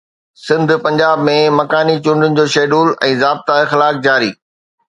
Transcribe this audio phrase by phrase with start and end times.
[0.45, 4.31] سنڌ-پنجاب ۾ مڪاني چونڊن جو شيڊول ۽ ضابطا اخلاق جاري